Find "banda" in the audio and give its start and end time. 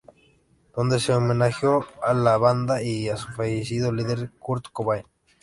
2.37-2.81